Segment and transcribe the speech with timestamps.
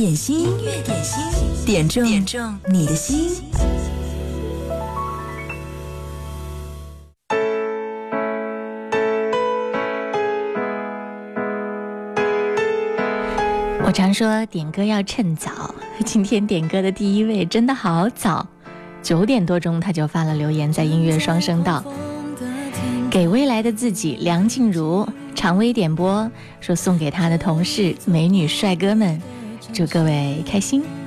[0.00, 1.22] 点心，音乐点心，
[1.66, 3.30] 点中点中你的心。
[13.84, 15.74] 我常说点歌要趁早，
[16.06, 18.48] 今天点歌的第一位真的好早，
[19.02, 21.84] 九点多钟他就发了留言在音乐双声道，
[23.10, 29.20] 给未来的自己梁静茹常微点播说送给他的同事美女帅哥们，
[29.72, 30.99] 祝各位开心。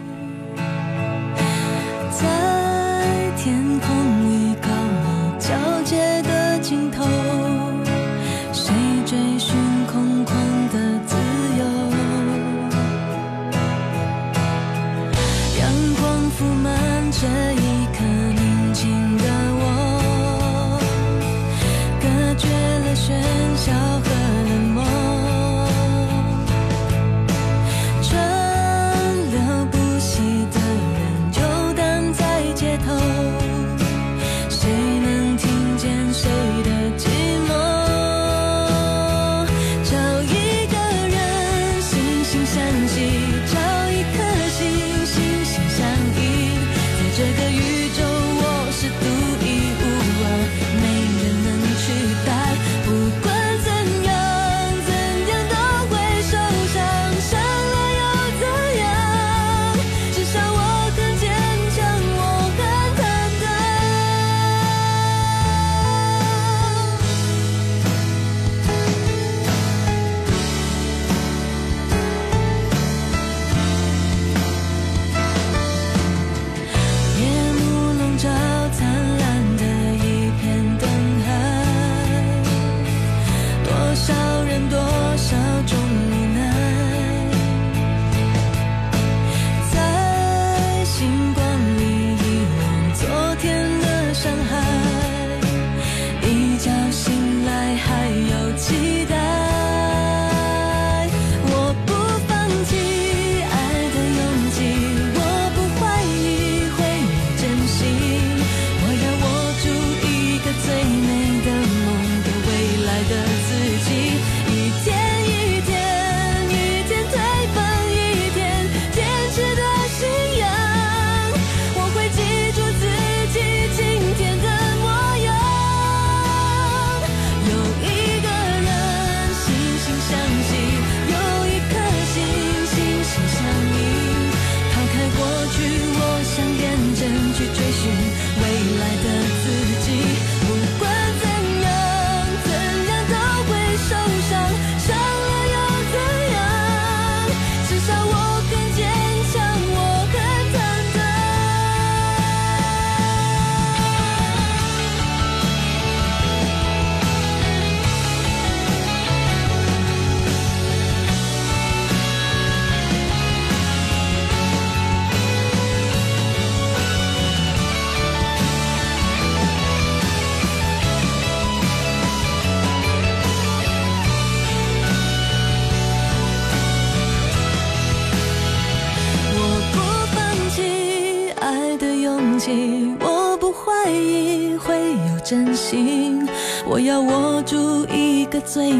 [188.53, 188.71] 最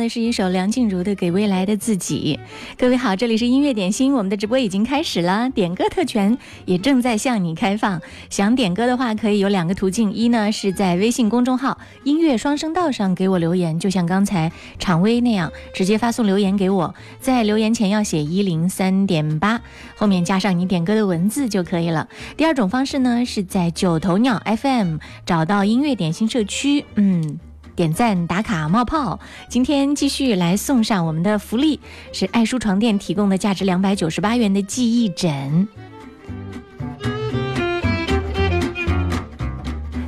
[0.00, 2.40] 的是一首梁静茹的《给未来的自己》。
[2.78, 8.00] 各位好，这里是音乐点心，我们的直播已经开始了，点歌特权也正在向你开放。
[8.30, 19.60] 想点歌的话，可以有两个途径：一呢是在微信公众号“音乐双声道”上给我留言，就像刚才常威那样，直接发送留言给我，在留言前要写一零三点八，
[19.96, 22.08] 后面加上你点歌的文字就可以了。
[22.38, 24.96] 第二种方式呢是在九头鸟 FM
[25.26, 27.38] 找到音乐点心社区，嗯。
[27.76, 29.18] 点赞打卡冒泡，
[29.48, 31.80] 今天继续来送上我们的福利，
[32.12, 35.66] 是爱舒床垫提供的价值两百九十八元的记忆枕。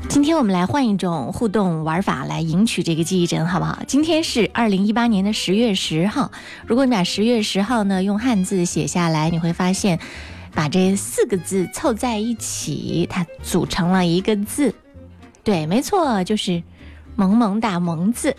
[0.09, 3.83] 今天我们来换一种互动玩法来赢取这个记忆枕，好不好？
[3.87, 6.31] 今天是二零一八年的十月十号，
[6.67, 9.99] 如果你把十月十号呢用汉字写下来，你会发现，
[10.55, 14.75] 把这四个字凑在一起，它组成了一个字。
[15.43, 16.63] 对，没错，就是
[17.17, 18.37] “萌萌哒”萌字。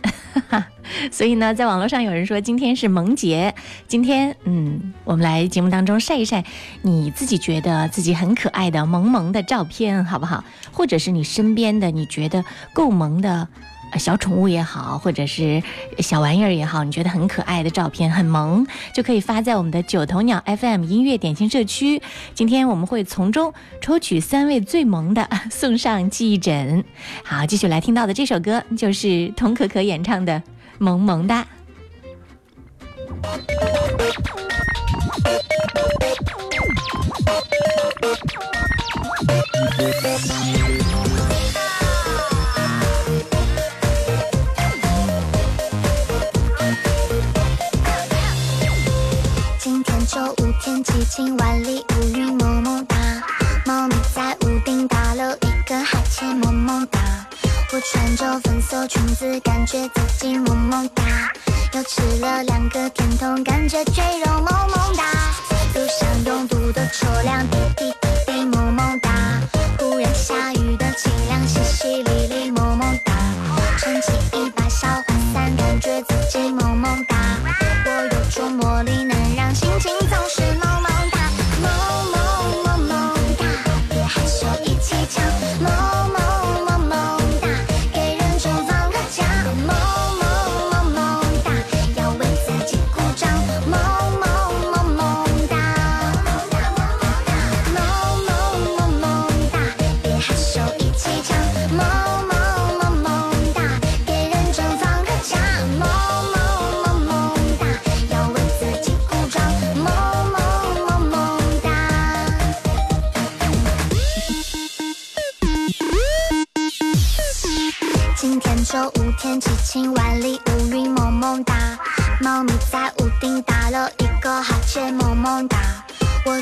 [1.12, 3.54] 所以呢，在网络上有人说今天是萌节，
[3.88, 6.44] 今天，嗯，我们来节目当中晒一晒
[6.82, 10.44] 你自己觉得自己很可爱的萌萌的照片，好不好？
[10.72, 12.44] 或者是你身边的你觉得
[12.74, 13.48] 够萌的。
[13.98, 15.62] 小宠物也好，或者是
[16.00, 22.02] 小玩意儿也好，你觉得很可爱的照片，很萌，就可以发在我们的九头鸟 FM 音乐点心社区。
[22.34, 26.84] 今天我们会从中抽取三位最萌的， 送上记忆枕。
[27.24, 30.34] 好，继续来听到的这首歌就是童可可演唱的
[30.80, 31.42] 《萌萌哒》。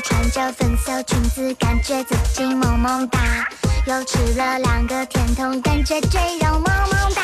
[0.02, 3.18] 穿着粉色裙子，感觉自己萌萌哒。
[3.86, 7.22] 又吃了两个甜筒，感觉赘肉萌萌哒。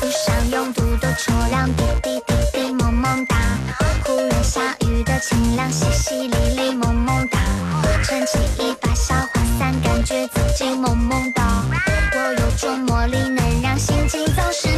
[0.00, 3.36] 路上拥堵的车辆滴滴滴滴萌萌哒。
[4.04, 7.38] 忽然下雨的清凉，淅淅沥沥萌萌哒。
[8.04, 11.64] 撑起一把小花伞，感觉自己萌萌哒。
[12.14, 14.68] 我有种魔力，能让心情总是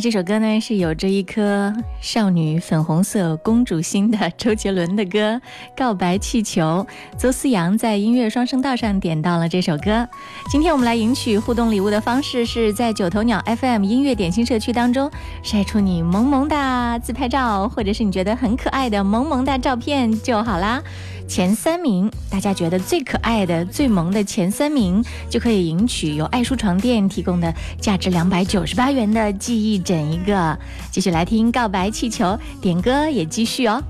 [0.00, 5.34] 这首歌呢，是有着一颗少女粉红色公主心的 周杰伦的歌
[5.76, 6.86] 《告白气球》。
[7.18, 10.08] 邹思阳在音乐双声道上点到了这首歌。
[10.50, 15.10] 今天我们来赢取互动礼物的方式是在九头鸟 FM 音乐点心社区当中
[15.42, 20.80] 晒出你萌萌哒自拍照，或者是你觉得很可爱的萌萌哒照片就好啦。
[21.28, 30.58] 前三名，大家觉得最可爱的、最萌的前三名，就可以赢取由爱舒床垫提供的价值两百九十八元的记忆枕一个。
[30.90, 32.24] 继续来听《告白气球》，
[32.62, 33.82] 点歌也继续哦。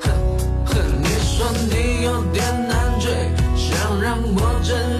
[0.00, 0.10] 哼
[0.66, 3.12] 哼，你说你有点难追，
[3.56, 4.93] 想让我真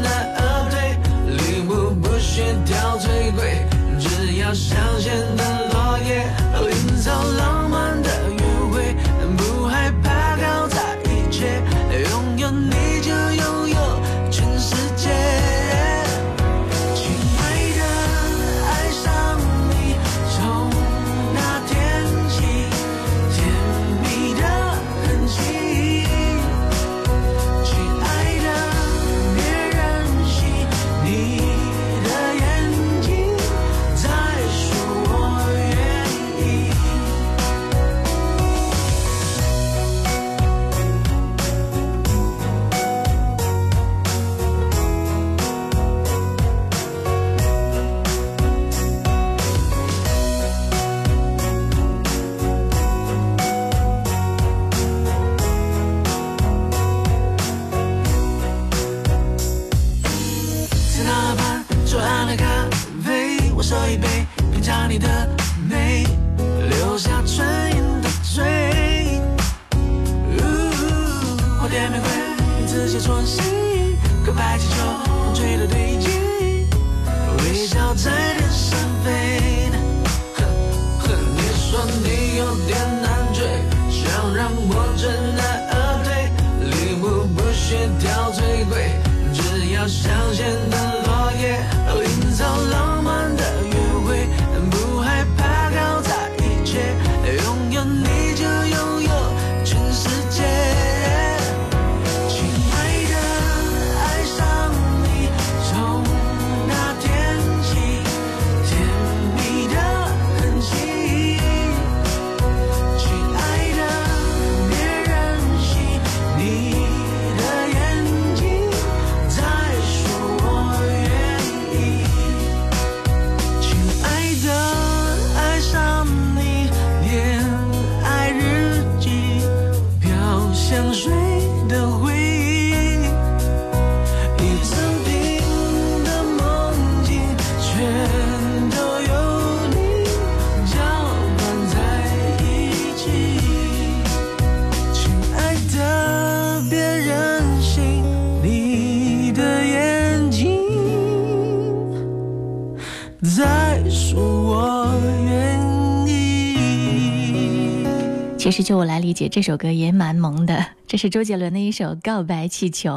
[158.45, 160.67] 其实就我来理解，这首歌也蛮萌的。
[160.87, 162.91] 这是周杰伦的一首《告白气球》。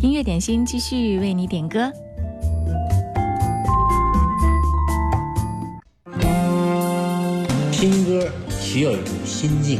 [0.00, 1.92] 音乐点心继续为你点歌。
[7.70, 9.78] 听歌需要一种心境，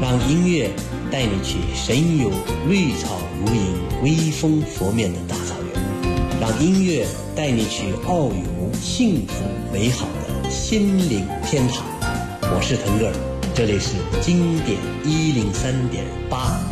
[0.00, 0.70] 让音乐
[1.10, 2.30] 带你去神游
[2.70, 11.84] 绿草如茵、微风拂面的大草原，让音乐带你去遨游幸福美好的心灵天堂。
[12.40, 13.12] 我是腾格尔，
[13.58, 16.67] 这里是经典一零三点八。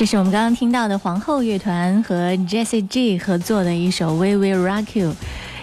[0.00, 5.10] 这是我们刚刚听到的皇后乐团和 Jessie J 合作的一首《We Will Rock You》。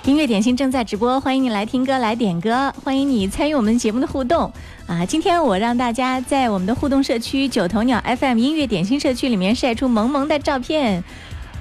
[0.04, 4.54] 音乐点心正在直播，欢迎你来听歌来点歌，欢迎你参与我们节目的互动
[4.86, 5.04] 啊！
[5.04, 11.04] 今天我让大家在我们的互动社区九头鸟 FM 音乐点心社区里面晒出萌萌的照片，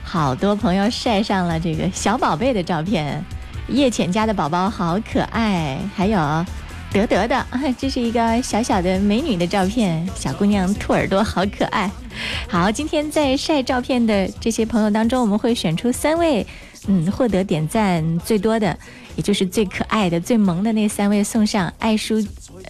[0.05, 3.25] 好多朋友晒上了这个小宝贝的照片，
[3.69, 6.19] 叶浅家的宝宝好可爱，还有。
[6.93, 7.47] 德德的，
[7.79, 11.91] 这是一个小小的美女的照片，小姑娘兔耳朵好可爱。
[12.49, 16.47] 好，今天在晒照片的这些朋友当中，我们会选出三位，
[16.87, 18.77] 嗯，获得点赞最多的，
[19.17, 22.25] 也就是最可爱的、最萌的那三位，送上爱舒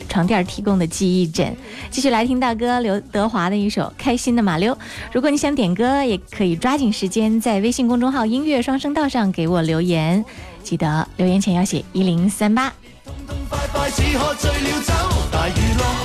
[0.09, 1.55] 床垫提供的记忆枕。
[1.91, 4.75] 继续来听大哥刘德华的一首《开心的马溜》。
[5.13, 10.25] 如果你想点歌，也可以抓紧时间在微信公众号“音乐双声道”上给我留言，
[10.63, 12.73] 记得留言前要写一零三八。
[13.49, 14.93] 快快似喝醉了酒，
[15.31, 15.96] 大娛樂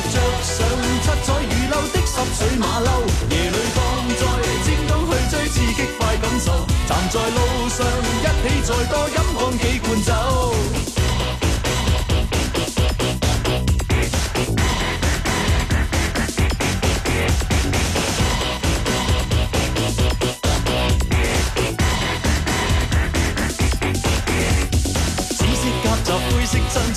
[0.00, 0.56] 着上
[1.02, 2.86] 七彩雨褛的湿水马骝，
[3.30, 3.78] 夜里放
[4.08, 4.20] 在
[4.64, 6.46] 尖东去追刺激快感受，
[6.88, 7.86] 站在路上
[8.22, 10.81] 一起再多飲乾幾罐酒。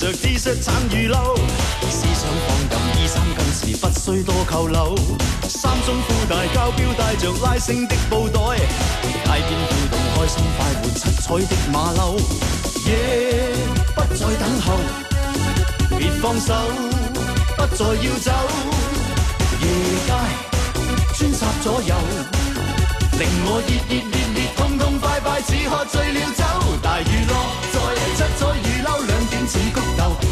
[0.06, 1.36] 着 T 恤橙雨褛，
[1.90, 4.96] 思想放任衣衫更是不需多扣留。
[5.48, 12.20] 三中裤大膠錶帶着拉星的布袋，街边跳动开心快活七彩的马骝。
[12.86, 13.56] 夜、
[13.96, 14.78] 不再等候，
[15.98, 16.54] 别放手，
[17.58, 18.32] 不再要走。
[19.60, 19.66] 夜
[20.06, 20.14] 街
[21.16, 21.96] 穿插左右，
[23.18, 26.45] 令我热热烈烈痛痛快快似喝醉了酒。
[29.46, 29.80] 褸兩點似谷。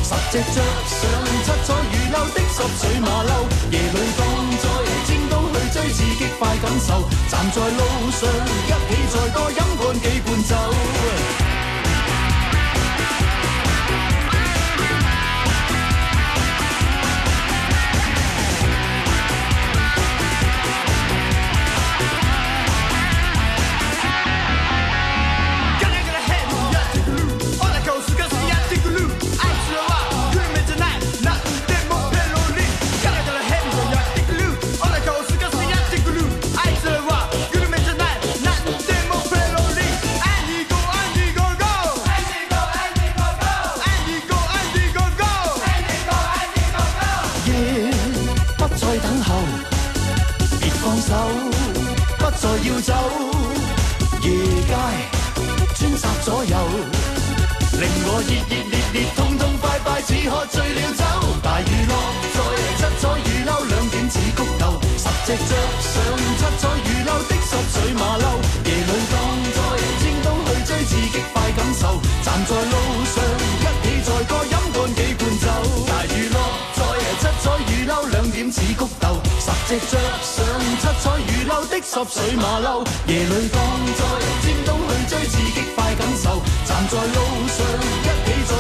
[0.03, 0.99] 十只着上
[1.43, 3.29] 七彩雨褛的十水马骝，
[3.71, 4.21] 夜里荡
[4.61, 4.65] 在
[5.05, 8.21] 尖刀去追刺激快感受，站在路上
[8.67, 11.42] 一起再多饮干几罐酒。
[79.79, 80.45] 着上
[80.79, 83.57] 七彩雨褛的湿水马骝夜里放
[83.95, 84.01] 在
[84.43, 86.41] 尖东去追刺激快感受。
[86.65, 87.65] 站在路上
[88.03, 88.51] 一起再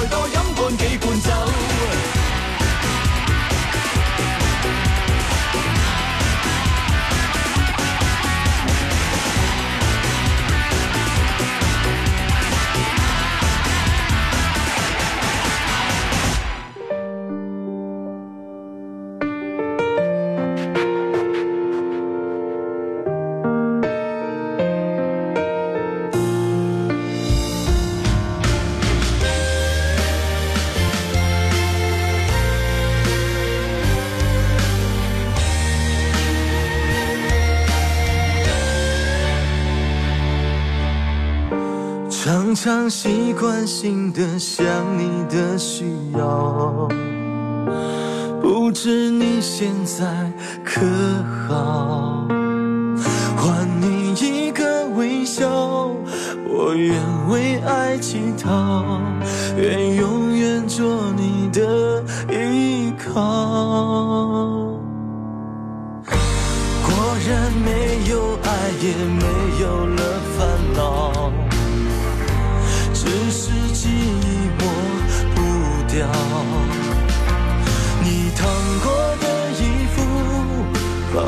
[42.83, 44.65] 常习惯性的想
[44.97, 45.85] 你的需
[46.17, 46.89] 要，
[48.41, 50.05] 不知你现在
[50.65, 50.81] 可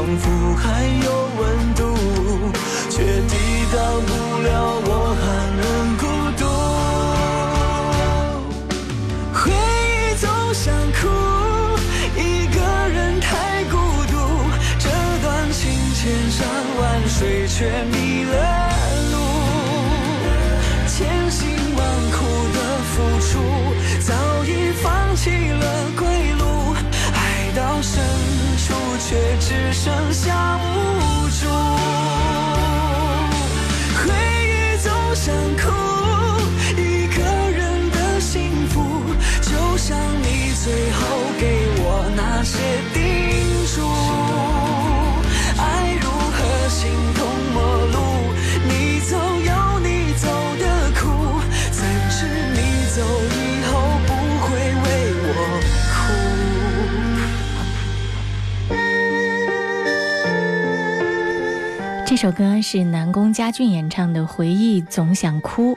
[0.05, 1.81] 仿佛还有温度，
[2.91, 3.33] 却抵
[3.73, 4.11] 挡不
[4.43, 4.47] 了
[4.85, 4.89] 我
[5.19, 5.25] 寒
[5.57, 5.65] 冷
[5.97, 6.05] 孤
[6.37, 6.45] 独。
[9.33, 11.09] 回忆总想哭，
[12.15, 12.21] 一
[12.53, 13.73] 个人太孤
[14.11, 14.13] 独，
[14.77, 14.85] 这
[15.23, 15.63] 段情
[15.95, 16.47] 千山
[16.79, 18.74] 万水却迷了。
[29.07, 31.04] 却只剩下无
[62.25, 65.73] 首歌是南宫佳俊演唱的《回忆总想哭》，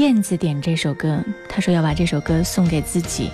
[0.00, 3.32] 燕子点这首歌，他说要把这首歌送给自己，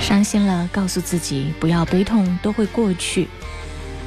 [0.00, 3.26] 伤心了告诉自己不要悲痛，都会过去；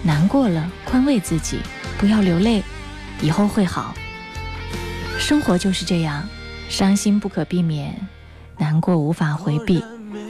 [0.02, 1.60] 难过了宽慰自己
[1.98, 2.64] 不要流泪，
[3.22, 3.94] 以后会好。
[5.20, 6.26] 生活就是这样，
[6.70, 7.94] 伤心不可避免，
[8.58, 9.84] 难过无法回避，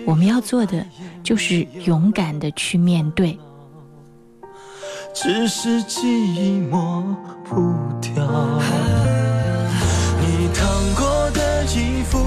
[0.07, 0.83] 我们要做的
[1.21, 3.37] 就是勇敢的去面对。
[5.13, 7.03] 只是记忆抹
[7.43, 7.55] 不
[8.01, 8.25] 掉。
[10.19, 12.17] 你烫过的衣服，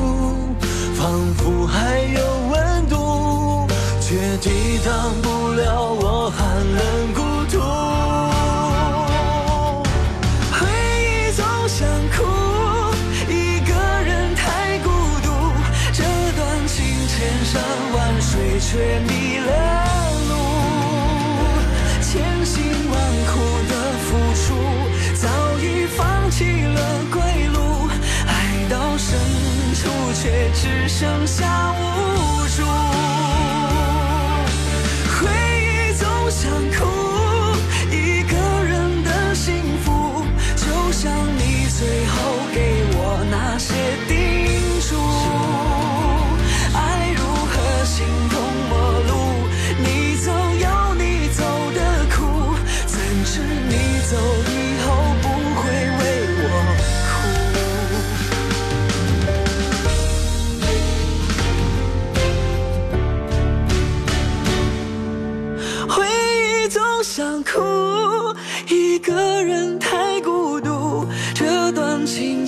[0.95, 2.21] 仿佛还有
[2.53, 3.67] 温度，
[4.01, 7.21] 却抵挡不了我寒冷孤
[7.51, 7.59] 独。
[10.53, 10.67] 回
[11.03, 12.23] 忆总想哭，
[13.29, 13.73] 一个
[14.05, 14.91] 人太孤
[15.23, 15.29] 独，
[15.93, 16.05] 这
[16.37, 17.61] 段情千山
[17.97, 19.74] 万水却迷了
[29.85, 32.24] 处，却只剩下无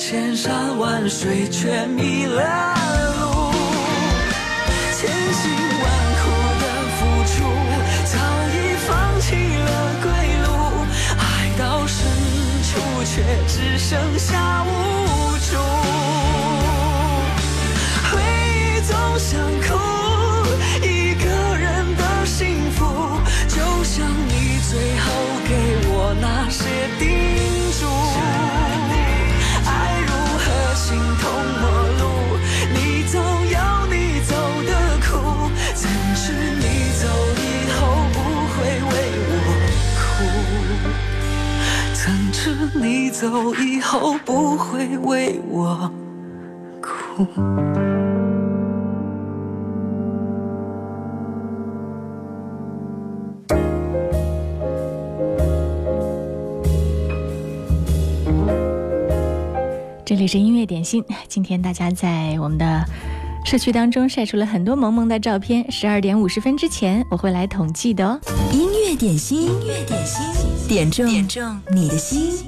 [0.08, 2.76] 千山万水却迷了
[3.18, 3.50] 路。
[4.94, 5.50] 千辛
[5.82, 5.84] 万
[6.22, 6.64] 苦的
[6.94, 7.34] 付出，
[8.04, 8.14] 早
[8.54, 8.54] 已
[8.86, 8.88] 放
[9.20, 9.68] 弃了
[10.04, 10.06] 归
[10.46, 10.46] 路。
[11.18, 11.20] 爱
[11.58, 12.06] 到深
[12.62, 13.14] 处，却
[13.48, 14.70] 只剩下无
[42.80, 45.90] 你走以后不会为我
[46.80, 47.26] 哭？
[60.04, 62.84] 这里是音乐点心，今天大家在我们的
[63.44, 65.68] 社区当中晒出了很多萌萌的照片。
[65.70, 68.20] 十二点五十分之前，我会来统计的哦。
[68.52, 70.22] 音乐点心，音乐点心，
[70.68, 72.44] 点中点中你的心。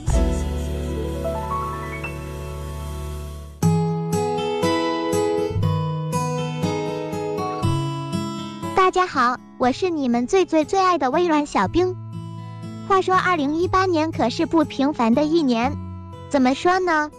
[8.74, 11.94] 大家好，我是你们最最最爱的微软小冰。
[12.88, 15.76] 话说，二零一八年可是不平凡的一年，
[16.28, 17.12] 怎么说呢？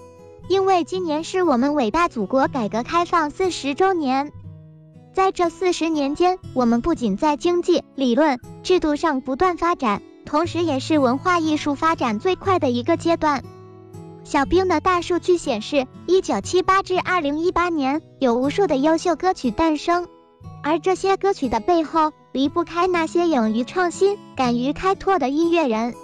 [0.49, 4.33] 因为今年是我们伟大祖国改革开放四十周年。
[5.13, 13.43] 在这四十年间，我们不仅在经济、理论、制度上不断发展，同时也是文化艺术发展最快的一个阶段。
[14.23, 20.07] 小冰的大数据显示，一九七八至二零一八年，有无数的优秀歌曲诞生。
[20.61, 25.95] 而这些歌曲的背后，离不开那些勇于创新、敢于开拓的音乐人。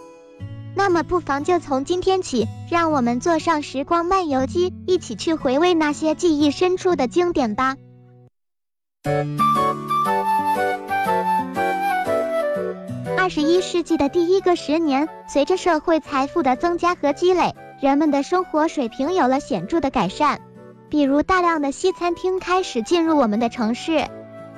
[0.75, 7.75] 那么，不妨就从今天起，让我们坐上时光漫游机，一起去回味那些记忆深处的经典吧。
[13.25, 20.39] 二十一世纪的第一个十年，随着社会财富的增加和积累，人们的生活水平有了显著的改善。
[20.89, 24.05] 比如，大量的西餐厅开始进入我们的城市。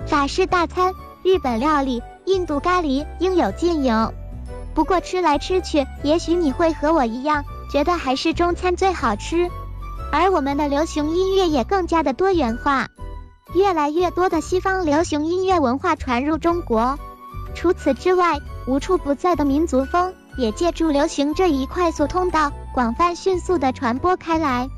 [0.05, 0.91] 法式大餐、
[1.23, 4.13] 日本料理、印度咖喱应有尽有。
[4.75, 9.49] 不过吃来吃去，也许你会和我一样，觉得还是中餐最好吃。
[10.11, 12.89] 而我们的流行音乐也更加的多元化，
[13.55, 16.99] 越来越多的西方流行音乐文化传入中国。
[17.57, 24.69] 除此之外，无处不在的民族风也借助流行这一快速通道，广泛迅速地传播开来。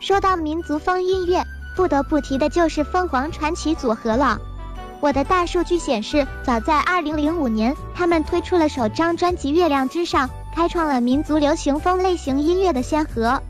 [0.00, 1.42] 说到民族风音乐，
[1.74, 4.38] 不得不提的就是凤凰传奇组合了。
[5.00, 13.40] 我的大数据显示，早在2005年，他们推出了首张专辑《月亮之上》，开创了民族流行风类型音乐的先河。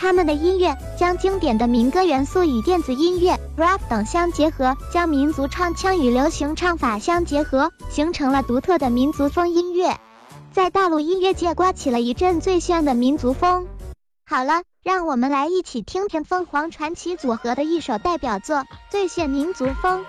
[0.00, 9.94] 他们的音乐将经典的民歌元素与电子音乐、rap 等相结合，将民族唱腔与流行唱法相结合，形成了独特的民族风音乐，
[10.52, 13.66] 在大陆音乐界刮起了一阵最炫的民族风。
[14.24, 18.56] 好了，让我们来一起听听凤凰传奇组合的一首代表作
[18.90, 20.02] 《最炫民族风》。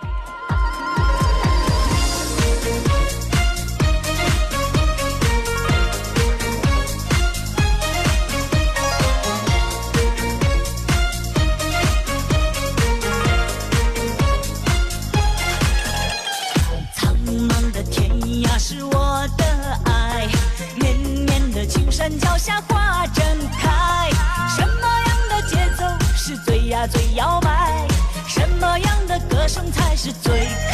[29.51, 30.70] 生才是最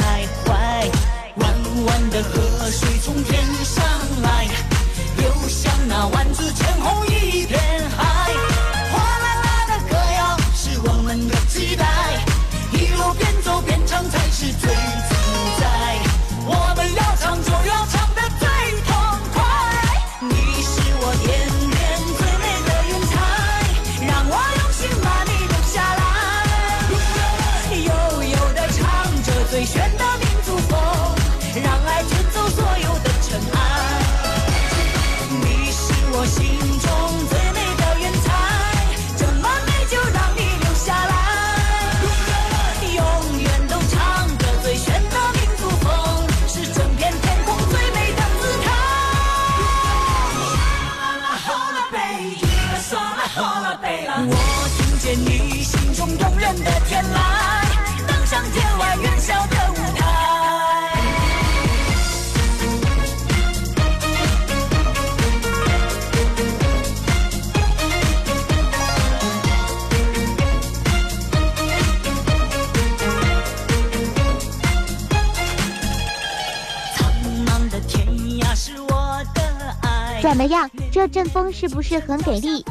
[80.47, 80.69] 样？
[80.91, 82.65] 这阵风是不是很给力？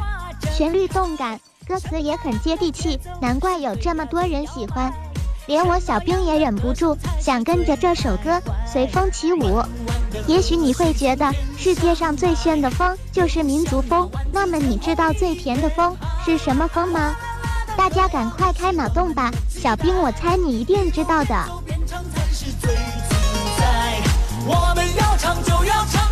[0.52, 4.92] 旋律动感，歌词也很接地气，难怪有这么多人喜欢。
[5.46, 9.62] 连我小兵也忍不住想跟着这首歌随风起舞。
[10.26, 17.14] 也许你会觉得世界上最炫的风就是民族风，那么你知道最甜的风是什么风吗？
[17.76, 21.34] 大家赶快开脑洞吧，小兵，我猜你一定知道的。
[24.48, 26.05] 我们要唱就要唱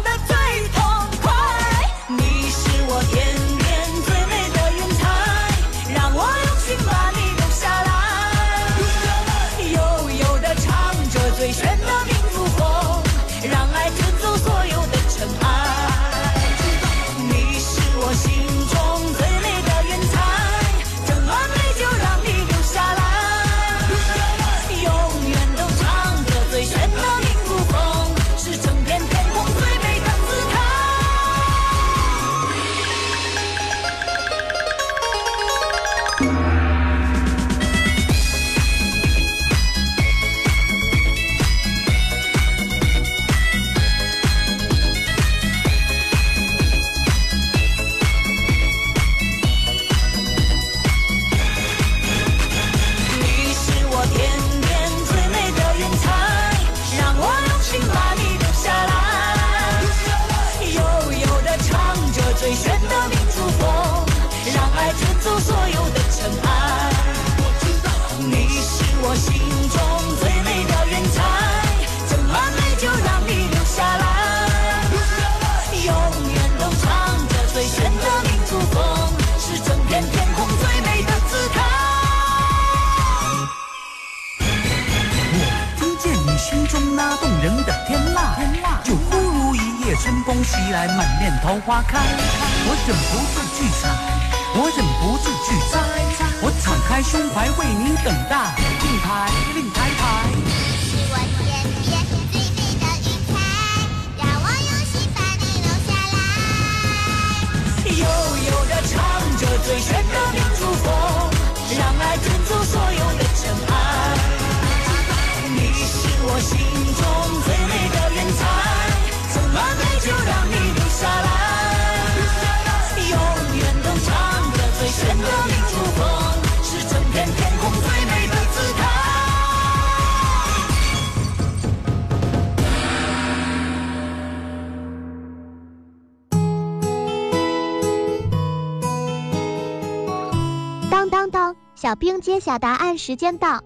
[141.95, 143.63] 小兵揭晓答案时间到。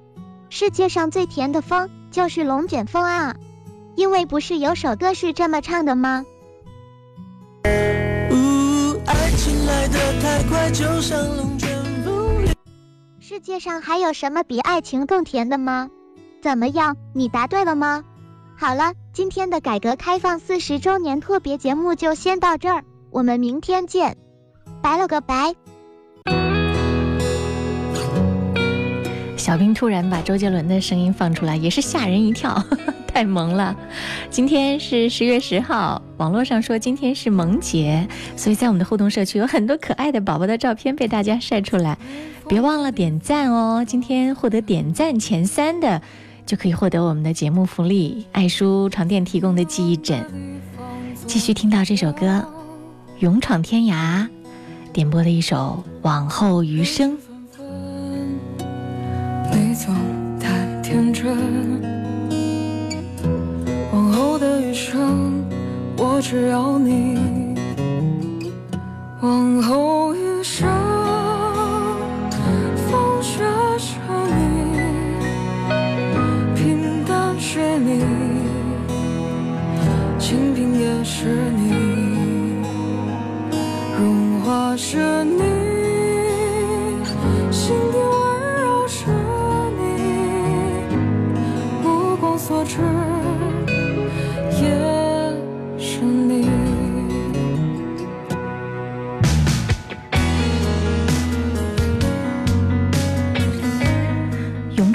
[0.51, 3.37] 世界上最甜的风就是龙卷风啊，
[3.97, 6.27] 因为不是有首歌是这么唱的吗？
[7.65, 8.37] 呜，
[9.07, 11.71] 爱情来得太快，就像龙卷
[12.05, 12.55] 风。
[13.19, 15.89] 世界上还有什么比爱情更甜的吗？
[16.43, 18.05] 怎么样，你答对了吗？
[18.59, 24.19] 好了，今天的改革开放四十周年特别节目就先到这儿，我们明天见，
[24.83, 25.55] 拜了个拜。
[29.49, 32.63] 小兵突然把周杰伦的声音放出来，也是吓人一跳，
[33.09, 33.75] 太萌了。
[34.29, 38.07] 今天是十月十号，网络上说今天是萌节，
[38.37, 41.97] 所以在我们的互动社区有很多可爱的宝宝的照片被大家晒出来，
[42.47, 43.83] 别忘了点赞哦。
[43.89, 46.03] 今天获得点赞前三的，
[46.45, 50.23] 就可以获得我们的节目福利——爱舒床垫提供的记忆枕。
[51.27, 52.27] 继续听到这首歌
[53.21, 54.27] 《勇闯天涯》，
[54.93, 57.13] 点播的一首《往后余生》。
[59.79, 59.95] 总
[60.41, 60.49] 太
[60.83, 61.37] 天真，
[63.93, 65.45] 往后的余生，
[65.97, 67.17] 我只要你。
[69.21, 70.38] 往后余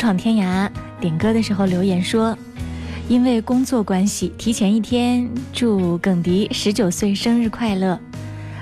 [0.04, 2.38] 闯天涯点歌的时候留言说，
[3.08, 7.98] 因为工作关系，提前一天祝耿迪十九岁生日快乐，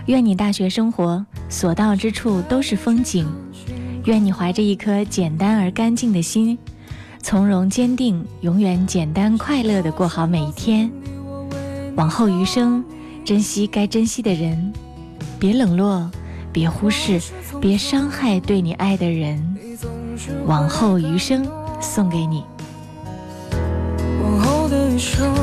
[0.05, 3.25] 愿你大学生活所到之处都是风景，
[4.05, 6.55] 愿你怀着一颗简单而干净的心，
[7.23, 10.91] 从容坚定，永远简单快乐的过好每一天。
[11.95, 12.85] 往后余生，
[13.25, 14.71] 珍惜该珍惜的人，
[15.39, 16.07] 别冷落，
[16.53, 17.19] 别忽视，
[17.59, 19.50] 别伤害对你爱的人。
[20.45, 21.47] 往后余生，
[21.79, 22.43] 送给你。
[24.23, 25.33] 往后的余生，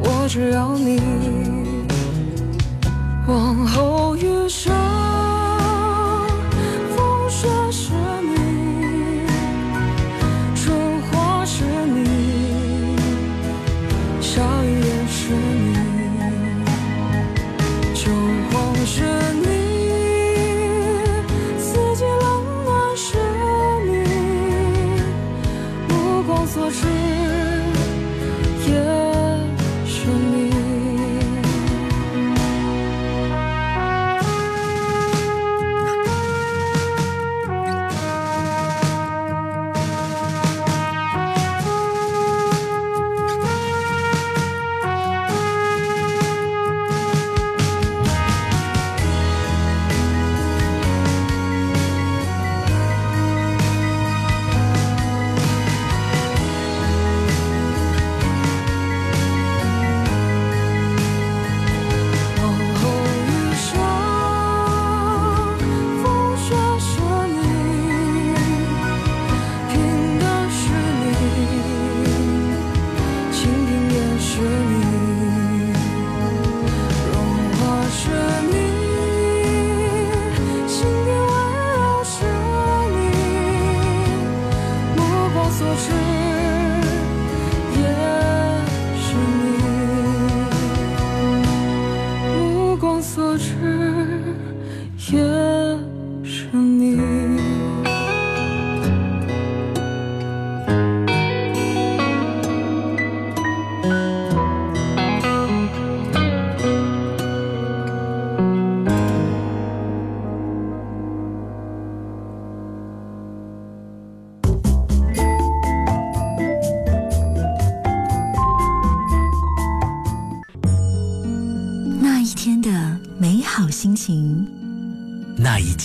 [0.00, 1.00] 我只要你。
[3.26, 4.72] 往后余生，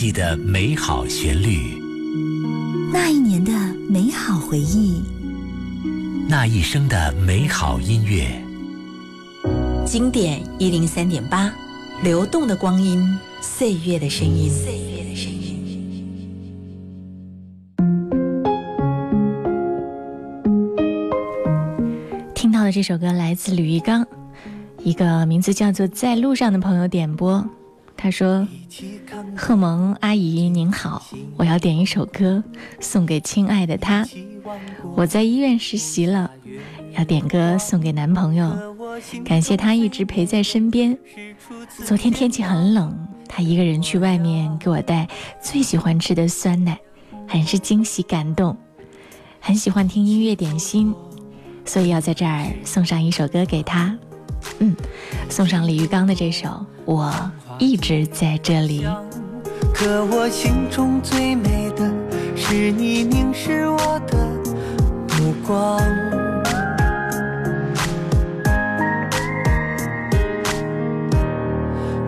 [0.03, 1.81] 那一季的美好旋律，
[2.91, 3.53] 那一年的
[3.87, 5.01] 美好回忆，
[6.27, 8.27] 那一生的美好音乐。
[9.85, 11.49] 经典一零三点八，
[12.03, 14.51] 流动的光阴，岁月的声音。
[14.51, 15.63] 岁月的声音。
[22.35, 24.05] 听到的这首歌来自吕玉刚，
[24.83, 27.49] 一个名字叫做《在路上》的朋友点播。
[27.95, 28.45] 他说
[29.35, 31.03] ：“贺萌阿姨您好，
[31.37, 32.43] 我要点一首歌
[32.79, 34.07] 送给亲爱的他。
[34.95, 36.29] 我在医院实习了，
[36.97, 38.55] 要点歌送给男朋友，
[39.25, 40.97] 感谢他一直陪在身边。
[41.85, 42.95] 昨天天气很冷，
[43.27, 45.07] 他一个人去外面给我带
[45.41, 46.77] 最喜欢吃的酸奶，
[47.27, 48.55] 很是惊喜感动。
[49.39, 50.93] 很喜欢听音乐点心，
[51.65, 53.97] 所以要在这儿送上一首歌给他。
[54.59, 54.75] 嗯，
[55.29, 56.47] 送上李玉刚的这首
[56.85, 58.85] 《我一直在这里》。
[59.83, 61.83] 可我心中最美的
[62.37, 64.17] 是你凝视我的
[65.17, 65.77] 目光。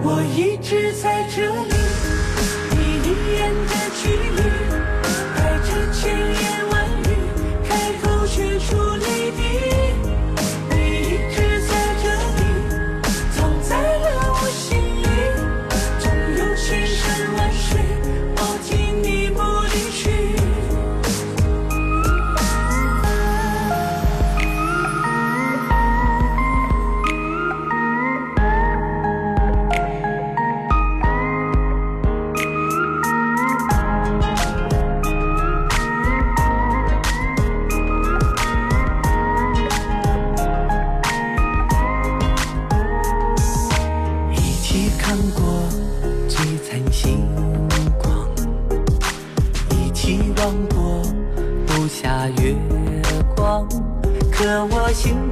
[0.01, 1.73] 我一直在这里，
[2.71, 3.51] 你一眼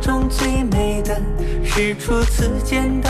[0.03, 1.17] 中最美的
[1.63, 3.01] 是初次见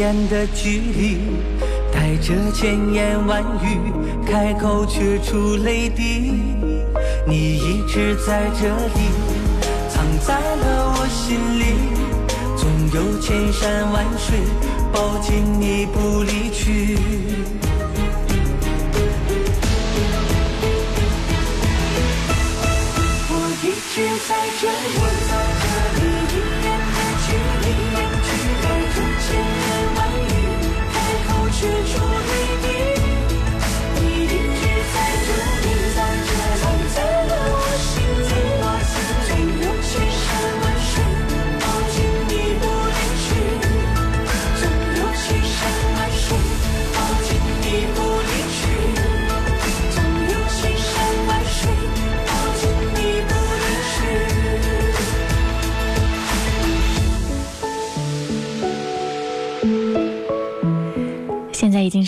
[0.00, 1.18] 间的距离。
[1.92, 3.92] 带着千言万语，
[4.26, 6.32] 开口却出泪滴。
[7.26, 9.00] 你一直在这里，
[9.90, 11.64] 藏在了我心里，
[12.56, 14.38] 总有千山万水
[14.90, 16.96] 抱紧你不离去。
[23.28, 23.94] 我一直
[24.26, 24.30] 在
[24.62, 24.96] 这里，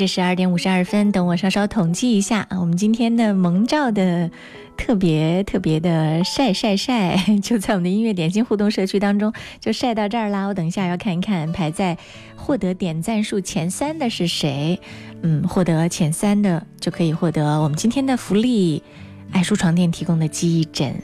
[0.02, 4.28] 这十二点五十二分，等我稍稍统计一下啊，我们今天的萌照的
[4.76, 10.46] 特别特别的晒晒晒，就在我们的音乐点心互动社区当中，就晒到这儿啦。
[10.46, 11.96] 我等一下要看一看排在
[12.34, 14.80] 获得点赞数前三的是谁，
[15.22, 18.82] 嗯，获得前三的就可以获得我们今天的福利，
[19.30, 21.00] 爱舒床垫提供的记忆枕。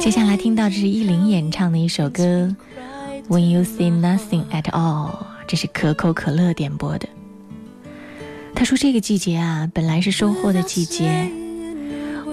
[0.00, 2.56] 接下来听到这是依林演唱的一首歌
[3.28, 5.10] 《When You See Nothing at All》，
[5.46, 7.06] 这是可口可乐点播的。
[8.58, 11.30] 他说：“这个季节啊，本来是收获的季节，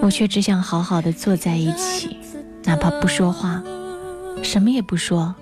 [0.02, 2.16] 我却只想好好的坐在一起，
[2.64, 3.62] 哪怕不说话，
[4.42, 5.32] 什么也不说，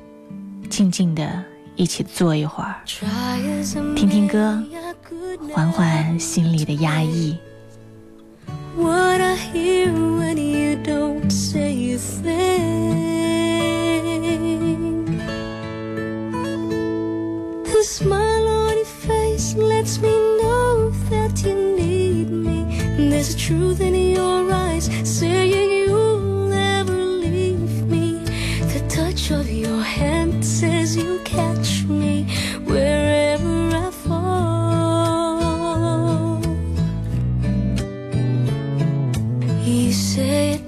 [0.69, 1.43] 静静的
[1.75, 2.75] 一起坐一会儿，
[3.97, 4.63] 听听歌，
[5.55, 7.35] 缓缓心里的压抑。”
[19.45, 20.11] Face lets me
[20.43, 22.79] know that you need me.
[22.97, 28.19] And there's a truth in your eyes saying you'll never leave me.
[28.73, 32.25] The touch of your hand says you catch me
[32.65, 34.41] wherever I fall.
[39.65, 40.61] You say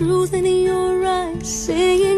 [0.00, 1.46] truth in your eyes.
[1.46, 2.09] Saying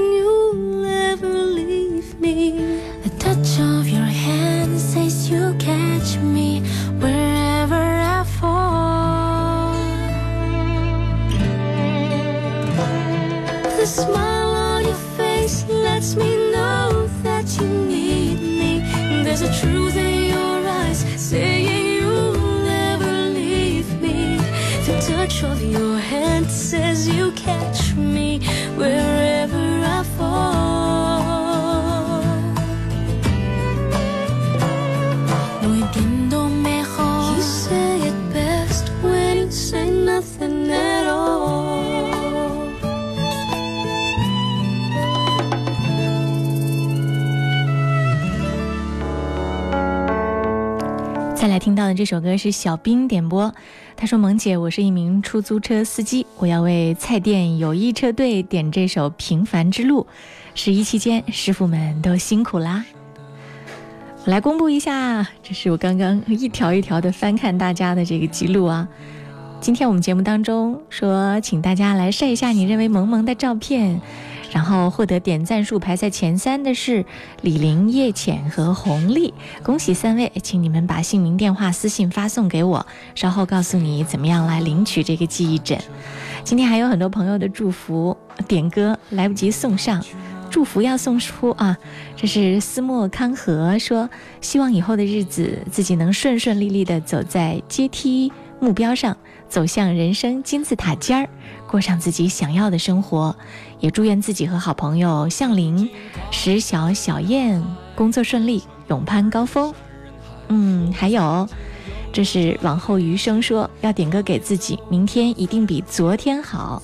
[52.03, 53.55] 这首歌是小兵点播，
[53.95, 60.03] 他说：“萌姐，我是一名出租车司机，我要为菜店友谊车队点这首《平凡之路》。
[60.57, 62.85] 十一期间，师傅们都辛苦啦。”
[64.27, 68.89] 我来公布一下，这是我刚刚一条一条的翻看大家的这个记录啊。
[69.61, 74.01] 今天我们节目当中说，请大家来晒一下你认为萌萌的照片，
[74.53, 77.05] 然后获得点赞数排在前三的是
[77.41, 79.33] 李玲、叶浅和红丽，
[79.63, 85.79] 恭喜三位，请你们把姓名、电话私信发送给我，稍后告诉你怎么样来领取这个记忆枕。
[86.45, 88.15] 今天还有很多朋友的祝福
[88.47, 90.05] 点歌来不及送上。
[90.51, 91.79] 祝福要送出啊！
[92.15, 94.11] 这是思莫康和说，
[94.43, 98.31] 希望以后的日子自己能顺顺利利的走在阶梯
[98.61, 99.17] 目标上，
[99.49, 101.29] 走向人生金字塔尖儿，
[101.67, 103.35] 过上自己想要的生活。
[103.83, 105.91] 也祝愿自己和好朋友向林、
[106.31, 107.61] 石小、小燕
[107.97, 109.75] 工作顺利，勇攀高峰。
[110.47, 111.49] 嗯，还有，
[112.13, 116.81] 这是往后余生说要点歌给自己，明天一定比昨天好。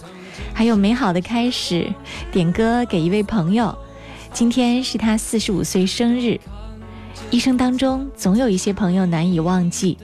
[0.52, 1.88] 还有美好的开始，
[2.32, 3.72] 点歌给一位朋友，
[4.32, 6.40] 今天是他四十五岁生日。
[7.30, 9.96] 一生当中总有一些朋友难以忘记，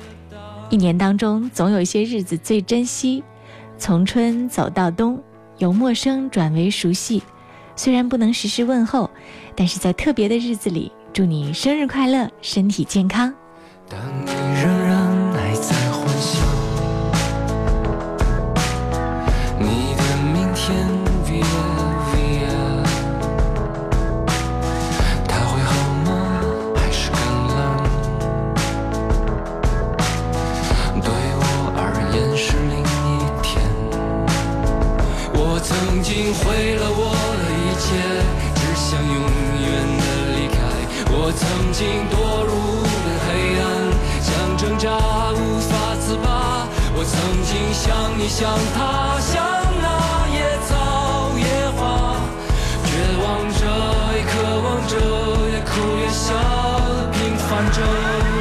[0.71, 3.25] 一年当中总有一些日子最珍惜。
[3.77, 5.21] 从春走到冬，
[5.59, 7.23] 由陌生转为熟悉。
[7.77, 9.11] 虽然不能时时问候，
[9.55, 13.35] 但是在特别的日子里，祝你生日快乐，身体健康。
[13.89, 14.31] 当你
[35.65, 37.89] 曾经毁了我的一切，
[38.55, 39.65] 只想永远
[39.97, 40.05] 的
[40.37, 40.61] 离开。
[41.09, 41.43] 我曾
[41.73, 42.53] 经堕入
[42.85, 43.65] 的黑暗，
[44.21, 44.85] 想挣扎
[45.33, 46.69] 无法自拔。
[46.95, 47.17] 我曾
[47.49, 49.41] 经像你，像他，像
[49.81, 49.89] 那
[50.37, 50.39] 野
[50.69, 51.49] 草野
[51.79, 52.15] 花，
[52.85, 52.93] 绝
[53.25, 53.25] 望
[53.57, 53.65] 着，
[54.13, 54.93] 也渴望着，
[55.49, 56.29] 越哭越笑，
[57.11, 58.34] 平凡着。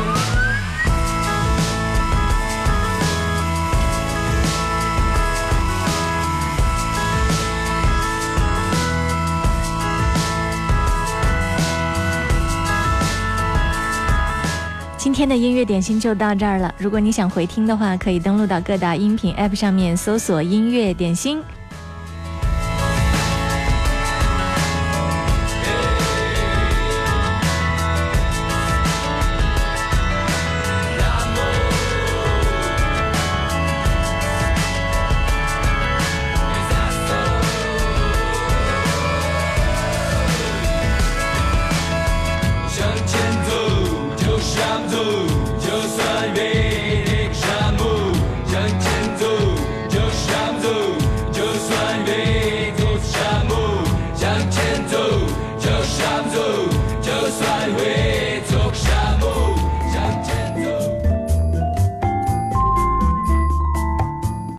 [15.03, 16.73] 今天的音乐点心就到这儿了。
[16.77, 21.43] 如果你想回听的话，可以登录到各大音频 App 上面搜索“音乐点心”。